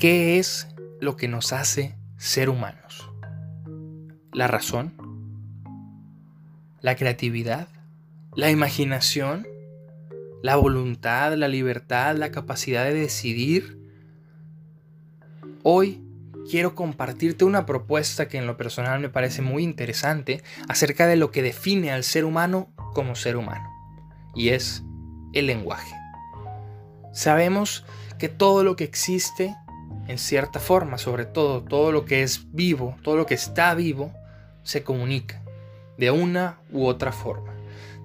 ¿Qué 0.00 0.38
es 0.38 0.66
lo 0.98 1.18
que 1.18 1.28
nos 1.28 1.52
hace 1.52 1.94
ser 2.16 2.48
humanos? 2.48 3.10
¿La 4.32 4.46
razón? 4.46 4.94
¿La 6.80 6.96
creatividad? 6.96 7.68
¿La 8.34 8.50
imaginación? 8.50 9.46
¿La 10.42 10.56
voluntad? 10.56 11.34
¿La 11.34 11.48
libertad? 11.48 12.16
¿La 12.16 12.30
capacidad 12.30 12.84
de 12.84 12.94
decidir? 12.94 13.78
Hoy 15.64 16.02
quiero 16.50 16.74
compartirte 16.74 17.44
una 17.44 17.66
propuesta 17.66 18.26
que 18.26 18.38
en 18.38 18.46
lo 18.46 18.56
personal 18.56 19.00
me 19.00 19.10
parece 19.10 19.42
muy 19.42 19.62
interesante 19.62 20.42
acerca 20.66 21.06
de 21.08 21.16
lo 21.16 21.30
que 21.30 21.42
define 21.42 21.92
al 21.92 22.04
ser 22.04 22.24
humano 22.24 22.72
como 22.94 23.16
ser 23.16 23.36
humano, 23.36 23.68
y 24.34 24.48
es 24.48 24.82
el 25.34 25.46
lenguaje. 25.46 25.94
Sabemos 27.12 27.84
que 28.18 28.30
todo 28.30 28.64
lo 28.64 28.76
que 28.76 28.84
existe, 28.84 29.54
en 30.10 30.18
cierta 30.18 30.58
forma, 30.58 30.98
sobre 30.98 31.24
todo 31.24 31.62
todo 31.62 31.92
lo 31.92 32.04
que 32.04 32.22
es 32.22 32.52
vivo, 32.52 32.96
todo 33.02 33.16
lo 33.16 33.26
que 33.26 33.34
está 33.34 33.74
vivo, 33.74 34.12
se 34.64 34.82
comunica 34.82 35.40
de 35.98 36.10
una 36.10 36.58
u 36.72 36.86
otra 36.86 37.12
forma. 37.12 37.52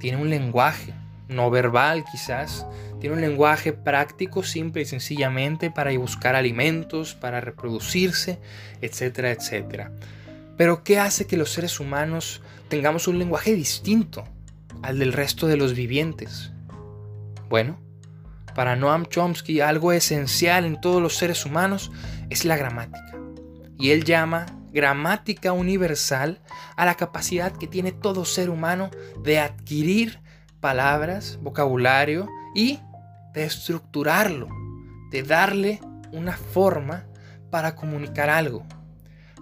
Tiene 0.00 0.18
un 0.20 0.28
lenguaje, 0.28 0.94
no 1.28 1.48
verbal 1.48 2.04
quizás, 2.10 2.66
tiene 2.98 3.14
un 3.14 3.22
lenguaje 3.22 3.72
práctico, 3.72 4.42
simple 4.42 4.82
y 4.82 4.84
sencillamente 4.84 5.70
para 5.70 5.96
buscar 5.96 6.34
alimentos, 6.34 7.14
para 7.14 7.40
reproducirse, 7.40 8.40
etcétera, 8.80 9.30
etcétera. 9.30 9.92
Pero 10.56 10.82
¿qué 10.82 10.98
hace 10.98 11.28
que 11.28 11.36
los 11.36 11.50
seres 11.50 11.78
humanos 11.78 12.42
tengamos 12.68 13.06
un 13.06 13.20
lenguaje 13.20 13.54
distinto 13.54 14.24
al 14.82 14.98
del 14.98 15.12
resto 15.12 15.46
de 15.46 15.56
los 15.56 15.74
vivientes? 15.74 16.50
Bueno, 17.48 17.78
para 18.54 18.76
Noam 18.76 19.06
Chomsky 19.06 19.60
algo 19.60 19.92
esencial 19.92 20.64
en 20.64 20.80
todos 20.80 21.00
los 21.02 21.16
seres 21.16 21.46
humanos 21.46 21.90
es 22.30 22.44
la 22.44 22.56
gramática. 22.56 23.18
Y 23.78 23.90
él 23.90 24.04
llama 24.04 24.46
gramática 24.72 25.52
universal 25.52 26.40
a 26.76 26.86
la 26.86 26.94
capacidad 26.94 27.52
que 27.52 27.66
tiene 27.66 27.92
todo 27.92 28.24
ser 28.24 28.50
humano 28.50 28.90
de 29.22 29.38
adquirir 29.38 30.20
palabras, 30.60 31.38
vocabulario 31.42 32.28
y 32.54 32.78
de 33.34 33.44
estructurarlo, 33.44 34.48
de 35.10 35.22
darle 35.22 35.80
una 36.12 36.36
forma 36.36 37.06
para 37.50 37.74
comunicar 37.74 38.30
algo. 38.30 38.64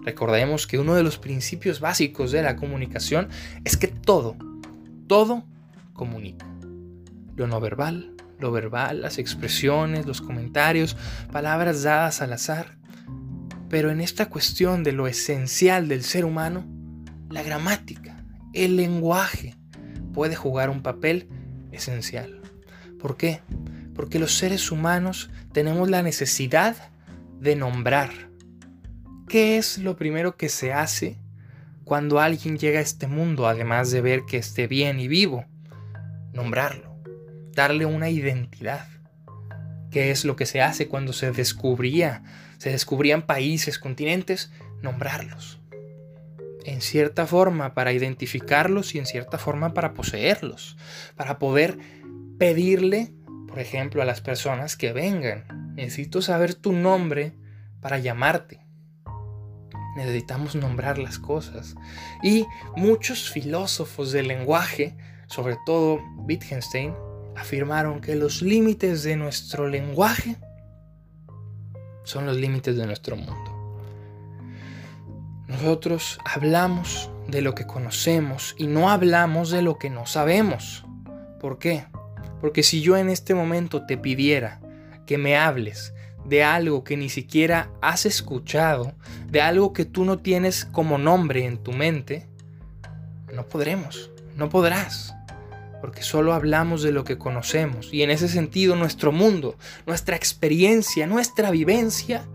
Recordemos 0.03 0.65
que 0.65 0.79
uno 0.79 0.95
de 0.95 1.03
los 1.03 1.17
principios 1.17 1.79
básicos 1.79 2.31
de 2.31 2.41
la 2.41 2.55
comunicación 2.55 3.29
es 3.63 3.77
que 3.77 3.87
todo, 3.87 4.35
todo 5.07 5.45
comunica. 5.93 6.47
Lo 7.35 7.47
no 7.47 7.59
verbal, 7.59 8.15
lo 8.41 8.51
verbal, 8.51 9.01
las 9.01 9.17
expresiones, 9.17 10.05
los 10.05 10.21
comentarios, 10.21 10.97
palabras 11.31 11.83
dadas 11.83 12.21
al 12.21 12.33
azar. 12.33 12.77
Pero 13.69 13.89
en 13.91 14.01
esta 14.01 14.27
cuestión 14.27 14.83
de 14.83 14.91
lo 14.91 15.07
esencial 15.07 15.87
del 15.87 16.03
ser 16.03 16.25
humano, 16.25 16.65
la 17.29 17.43
gramática, 17.43 18.25
el 18.53 18.75
lenguaje, 18.75 19.55
puede 20.13 20.35
jugar 20.35 20.69
un 20.69 20.81
papel 20.81 21.29
esencial. 21.71 22.41
¿Por 22.99 23.15
qué? 23.15 23.39
Porque 23.95 24.19
los 24.19 24.33
seres 24.33 24.71
humanos 24.71 25.29
tenemos 25.53 25.89
la 25.89 26.03
necesidad 26.03 26.75
de 27.39 27.55
nombrar. 27.55 28.09
¿Qué 29.27 29.57
es 29.57 29.77
lo 29.77 29.95
primero 29.95 30.35
que 30.35 30.49
se 30.49 30.73
hace 30.73 31.17
cuando 31.85 32.19
alguien 32.19 32.57
llega 32.57 32.79
a 32.79 32.83
este 32.83 33.07
mundo, 33.07 33.47
además 33.47 33.91
de 33.91 34.01
ver 34.01 34.23
que 34.27 34.37
esté 34.37 34.67
bien 34.67 34.99
y 34.99 35.07
vivo? 35.07 35.45
Nombrarlo, 36.33 36.90
darle 37.53 37.85
una 37.85 38.09
identidad. 38.09 38.87
¿Qué 39.91 40.11
es 40.11 40.25
lo 40.25 40.35
que 40.35 40.45
se 40.45 40.61
hace 40.61 40.87
cuando 40.87 41.13
se 41.13 41.31
descubría, 41.31 42.23
se 42.57 42.71
descubrían 42.71 43.23
países, 43.23 43.77
continentes? 43.77 44.51
Nombrarlos 44.81 45.61
en 46.65 46.81
cierta 46.81 47.25
forma 47.25 47.73
para 47.73 47.91
identificarlos 47.91 48.95
y 48.95 48.99
en 48.99 49.05
cierta 49.05 49.37
forma 49.37 49.73
para 49.73 49.93
poseerlos, 49.93 50.77
para 51.15 51.39
poder 51.39 51.77
pedirle, 52.37 53.13
por 53.47 53.59
ejemplo, 53.59 54.01
a 54.01 54.05
las 54.05 54.21
personas 54.21 54.75
que 54.75 54.93
vengan, 54.93 55.73
necesito 55.75 56.21
saber 56.21 56.55
tu 56.55 56.73
nombre 56.73 57.33
para 57.81 57.99
llamarte. 57.99 58.65
Necesitamos 59.95 60.55
nombrar 60.55 60.97
las 60.97 61.19
cosas. 61.19 61.75
Y 62.23 62.45
muchos 62.77 63.29
filósofos 63.29 64.11
del 64.13 64.29
lenguaje, 64.29 64.95
sobre 65.27 65.57
todo 65.65 65.99
Wittgenstein, 66.17 66.93
afirmaron 67.35 68.01
que 68.01 68.15
los 68.15 68.41
límites 68.41 69.03
de 69.03 69.15
nuestro 69.15 69.67
lenguaje 69.67 70.37
son 72.03 72.25
los 72.25 72.37
límites 72.37 72.75
de 72.75 72.85
nuestro 72.85 73.15
mundo. 73.15 73.51
Nosotros 75.47 76.19
hablamos 76.25 77.09
de 77.27 77.41
lo 77.41 77.55
que 77.55 77.67
conocemos 77.67 78.55
y 78.57 78.67
no 78.67 78.89
hablamos 78.89 79.49
de 79.51 79.61
lo 79.61 79.77
que 79.77 79.89
no 79.89 80.05
sabemos. 80.05 80.85
¿Por 81.39 81.59
qué? 81.59 81.85
Porque 82.39 82.63
si 82.63 82.81
yo 82.81 82.97
en 82.97 83.09
este 83.09 83.33
momento 83.33 83.85
te 83.85 83.97
pidiera 83.97 84.61
que 85.05 85.17
me 85.17 85.37
hables 85.37 85.93
de 86.25 86.43
algo 86.43 86.83
que 86.83 86.97
ni 86.97 87.09
siquiera 87.09 87.69
has 87.81 88.05
escuchado, 88.05 88.93
de 89.27 89.41
algo 89.41 89.73
que 89.73 89.85
tú 89.85 90.05
no 90.05 90.19
tienes 90.19 90.65
como 90.65 90.97
nombre 90.97 91.45
en 91.45 91.57
tu 91.57 91.71
mente, 91.71 92.27
no 93.33 93.45
podremos, 93.45 94.11
no 94.35 94.49
podrás, 94.49 95.13
porque 95.81 96.03
solo 96.03 96.33
hablamos 96.33 96.83
de 96.83 96.91
lo 96.91 97.03
que 97.03 97.17
conocemos 97.17 97.91
y 97.91 98.03
en 98.03 98.11
ese 98.11 98.29
sentido 98.29 98.75
nuestro 98.75 99.11
mundo, 99.11 99.57
nuestra 99.87 100.15
experiencia, 100.15 101.07
nuestra 101.07 101.49
vivencia 101.49 102.25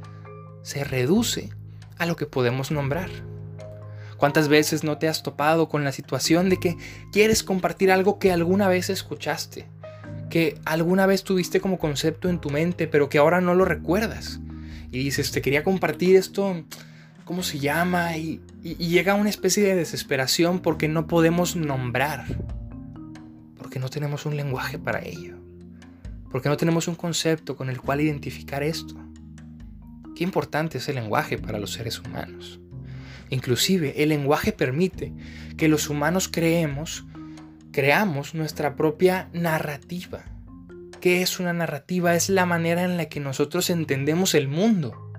se 0.62 0.82
reduce 0.82 1.50
a 1.96 2.06
lo 2.06 2.16
que 2.16 2.26
podemos 2.26 2.72
nombrar. 2.72 3.08
¿Cuántas 4.16 4.48
veces 4.48 4.82
no 4.82 4.98
te 4.98 5.08
has 5.08 5.22
topado 5.22 5.68
con 5.68 5.84
la 5.84 5.92
situación 5.92 6.48
de 6.48 6.56
que 6.56 6.76
quieres 7.12 7.42
compartir 7.42 7.92
algo 7.92 8.18
que 8.18 8.32
alguna 8.32 8.66
vez 8.66 8.90
escuchaste? 8.90 9.66
Que 10.30 10.58
alguna 10.64 11.06
vez 11.06 11.22
tuviste 11.22 11.60
como 11.60 11.78
concepto 11.78 12.28
en 12.28 12.40
tu 12.40 12.50
mente, 12.50 12.88
pero 12.88 13.08
que 13.08 13.18
ahora 13.18 13.40
no 13.40 13.54
lo 13.54 13.64
recuerdas. 13.64 14.40
Y 14.90 14.98
dices, 14.98 15.30
te 15.32 15.42
quería 15.42 15.62
compartir 15.62 16.16
esto, 16.16 16.64
¿cómo 17.24 17.42
se 17.42 17.58
llama? 17.58 18.16
Y, 18.16 18.40
y 18.62 18.88
llega 18.88 19.14
una 19.14 19.30
especie 19.30 19.62
de 19.62 19.76
desesperación 19.76 20.60
porque 20.60 20.88
no 20.88 21.06
podemos 21.06 21.54
nombrar. 21.54 22.24
Porque 23.66 23.80
no 23.80 23.88
tenemos 23.88 24.26
un 24.26 24.36
lenguaje 24.36 24.78
para 24.78 25.04
ello. 25.04 25.34
Porque 26.30 26.48
no 26.48 26.56
tenemos 26.56 26.86
un 26.86 26.94
concepto 26.94 27.56
con 27.56 27.68
el 27.68 27.80
cual 27.80 28.00
identificar 28.00 28.62
esto. 28.62 28.94
Qué 30.14 30.22
importante 30.22 30.78
es 30.78 30.88
el 30.88 30.94
lenguaje 30.94 31.36
para 31.36 31.58
los 31.58 31.72
seres 31.72 31.98
humanos. 31.98 32.60
Inclusive 33.28 34.00
el 34.04 34.10
lenguaje 34.10 34.52
permite 34.52 35.12
que 35.56 35.66
los 35.66 35.90
humanos 35.90 36.28
creemos, 36.28 37.06
creamos 37.72 38.36
nuestra 38.36 38.76
propia 38.76 39.30
narrativa. 39.32 40.22
¿Qué 41.00 41.22
es 41.22 41.40
una 41.40 41.52
narrativa? 41.52 42.14
Es 42.14 42.28
la 42.28 42.46
manera 42.46 42.84
en 42.84 42.96
la 42.96 43.06
que 43.06 43.18
nosotros 43.18 43.68
entendemos 43.68 44.36
el 44.36 44.46
mundo. 44.46 45.12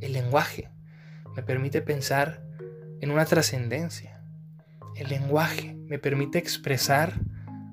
El 0.00 0.14
lenguaje 0.14 0.68
me 1.36 1.44
permite 1.44 1.80
pensar 1.80 2.42
en 3.00 3.12
una 3.12 3.24
trascendencia. 3.24 4.20
El 4.96 5.10
lenguaje 5.10 5.76
me 5.86 6.00
permite 6.00 6.38
expresar 6.38 7.20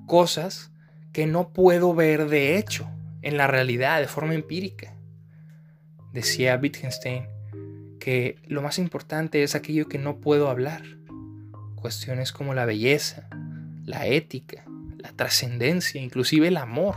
cosas 0.06 0.70
que 1.12 1.26
no 1.26 1.52
puedo 1.52 1.94
ver 1.94 2.28
de 2.28 2.56
hecho 2.56 2.88
en 3.22 3.36
la 3.36 3.46
realidad 3.46 4.00
de 4.00 4.06
forma 4.06 4.34
empírica. 4.34 4.94
Decía 6.12 6.58
Wittgenstein 6.60 7.26
que 7.98 8.36
lo 8.46 8.62
más 8.62 8.78
importante 8.78 9.42
es 9.42 9.54
aquello 9.54 9.88
que 9.88 9.98
no 9.98 10.20
puedo 10.20 10.48
hablar. 10.48 10.82
Cuestiones 11.74 12.32
como 12.32 12.54
la 12.54 12.64
belleza, 12.64 13.28
la 13.84 14.06
ética, 14.06 14.64
la 14.98 15.12
trascendencia, 15.12 16.00
inclusive 16.00 16.48
el 16.48 16.56
amor. 16.56 16.94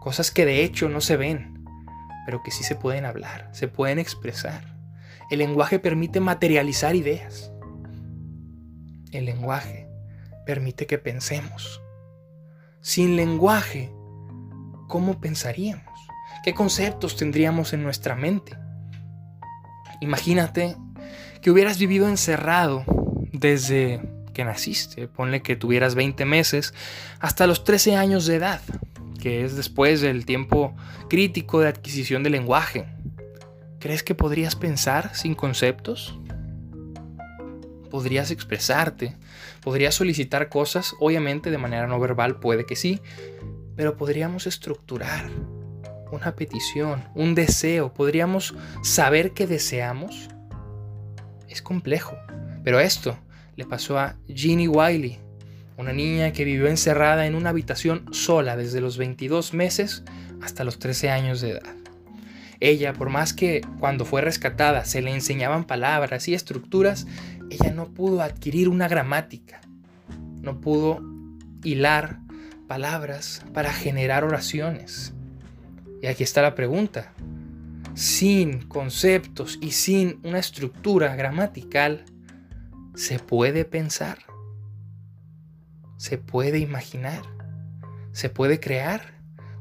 Cosas 0.00 0.30
que 0.30 0.44
de 0.44 0.62
hecho 0.62 0.88
no 0.88 1.00
se 1.00 1.16
ven, 1.16 1.64
pero 2.26 2.42
que 2.42 2.50
sí 2.50 2.62
se 2.62 2.76
pueden 2.76 3.04
hablar, 3.04 3.48
se 3.52 3.68
pueden 3.68 3.98
expresar. 3.98 4.76
El 5.30 5.38
lenguaje 5.38 5.78
permite 5.78 6.20
materializar 6.20 6.94
ideas. 6.94 7.50
El 9.10 9.24
lenguaje 9.24 9.88
permite 10.44 10.86
que 10.86 10.98
pensemos. 10.98 11.80
Sin 12.84 13.16
lenguaje, 13.16 13.94
¿cómo 14.88 15.18
pensaríamos? 15.18 15.98
¿Qué 16.44 16.52
conceptos 16.52 17.16
tendríamos 17.16 17.72
en 17.72 17.82
nuestra 17.82 18.14
mente? 18.14 18.58
Imagínate 20.02 20.76
que 21.40 21.50
hubieras 21.50 21.78
vivido 21.78 22.06
encerrado 22.08 22.84
desde 23.32 24.02
que 24.34 24.44
naciste, 24.44 25.08
ponle 25.08 25.40
que 25.40 25.56
tuvieras 25.56 25.94
20 25.94 26.26
meses, 26.26 26.74
hasta 27.20 27.46
los 27.46 27.64
13 27.64 27.96
años 27.96 28.26
de 28.26 28.36
edad, 28.36 28.60
que 29.18 29.46
es 29.46 29.56
después 29.56 30.02
del 30.02 30.26
tiempo 30.26 30.76
crítico 31.08 31.60
de 31.60 31.68
adquisición 31.68 32.22
del 32.22 32.32
lenguaje. 32.32 32.84
¿Crees 33.80 34.02
que 34.02 34.14
podrías 34.14 34.56
pensar 34.56 35.16
sin 35.16 35.34
conceptos? 35.34 36.18
¿Podrías 37.94 38.32
expresarte? 38.32 39.14
¿Podrías 39.62 39.94
solicitar 39.94 40.48
cosas? 40.48 40.96
Obviamente 40.98 41.52
de 41.52 41.58
manera 41.58 41.86
no 41.86 42.00
verbal 42.00 42.40
puede 42.40 42.66
que 42.66 42.74
sí, 42.74 43.00
pero 43.76 43.96
podríamos 43.96 44.48
estructurar 44.48 45.30
una 46.10 46.34
petición, 46.34 47.04
un 47.14 47.36
deseo, 47.36 47.94
podríamos 47.94 48.56
saber 48.82 49.30
que 49.30 49.46
deseamos. 49.46 50.28
Es 51.48 51.62
complejo, 51.62 52.16
pero 52.64 52.80
esto 52.80 53.16
le 53.54 53.64
pasó 53.64 53.96
a 53.96 54.16
Jeannie 54.26 54.66
Wiley, 54.66 55.20
una 55.76 55.92
niña 55.92 56.32
que 56.32 56.42
vivió 56.42 56.66
encerrada 56.66 57.28
en 57.28 57.36
una 57.36 57.50
habitación 57.50 58.12
sola 58.12 58.56
desde 58.56 58.80
los 58.80 58.98
22 58.98 59.54
meses 59.54 60.02
hasta 60.42 60.64
los 60.64 60.80
13 60.80 61.10
años 61.10 61.40
de 61.40 61.50
edad. 61.50 61.76
Ella, 62.60 62.94
por 62.94 63.10
más 63.10 63.34
que 63.34 63.60
cuando 63.78 64.06
fue 64.06 64.22
rescatada 64.22 64.86
se 64.86 65.02
le 65.02 65.12
enseñaban 65.12 65.64
palabras 65.64 66.28
y 66.28 66.34
estructuras, 66.34 67.06
ella 67.50 67.72
no 67.72 67.92
pudo 67.92 68.22
adquirir 68.22 68.68
una 68.68 68.88
gramática, 68.88 69.60
no 70.42 70.60
pudo 70.60 71.00
hilar 71.62 72.20
palabras 72.66 73.44
para 73.52 73.72
generar 73.72 74.24
oraciones. 74.24 75.14
Y 76.02 76.06
aquí 76.06 76.22
está 76.22 76.42
la 76.42 76.54
pregunta. 76.54 77.12
Sin 77.94 78.62
conceptos 78.66 79.58
y 79.60 79.70
sin 79.70 80.20
una 80.24 80.38
estructura 80.38 81.14
gramatical, 81.14 82.04
¿se 82.94 83.18
puede 83.18 83.64
pensar? 83.64 84.18
¿Se 85.96 86.18
puede 86.18 86.58
imaginar? 86.58 87.22
¿Se 88.12 88.28
puede 88.28 88.60
crear? 88.60 89.14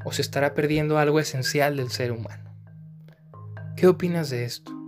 ¿O 0.03 0.11
se 0.11 0.21
estará 0.21 0.53
perdiendo 0.53 0.97
algo 0.97 1.19
esencial 1.19 1.77
del 1.77 1.91
ser 1.91 2.11
humano? 2.11 2.51
¿Qué 3.77 3.87
opinas 3.87 4.29
de 4.29 4.45
esto? 4.45 4.82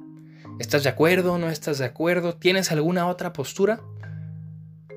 ¿Estás 0.59 0.83
de 0.83 0.89
acuerdo? 0.89 1.37
¿No 1.37 1.49
estás 1.49 1.79
de 1.79 1.85
acuerdo? 1.85 2.35
¿Tienes 2.35 2.71
alguna 2.71 3.07
otra 3.07 3.33
postura? 3.33 3.81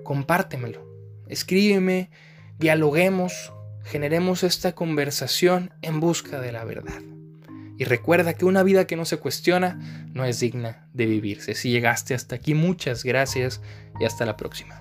Compártemelo. 0.04 0.86
Escríbeme, 1.26 2.10
dialoguemos, 2.58 3.52
generemos 3.82 4.44
esta 4.44 4.76
conversación 4.76 5.72
en 5.82 5.98
busca 5.98 6.40
de 6.40 6.52
la 6.52 6.64
verdad. 6.64 7.02
Y 7.76 7.84
recuerda 7.84 8.34
que 8.34 8.44
una 8.44 8.62
vida 8.62 8.86
que 8.86 8.96
no 8.96 9.04
se 9.04 9.18
cuestiona 9.18 10.06
no 10.12 10.24
es 10.24 10.38
digna 10.38 10.88
de 10.92 11.06
vivirse. 11.06 11.54
Si 11.54 11.70
llegaste 11.70 12.14
hasta 12.14 12.36
aquí, 12.36 12.54
muchas 12.54 13.02
gracias 13.02 13.60
y 14.00 14.04
hasta 14.04 14.26
la 14.26 14.36
próxima. 14.36 14.80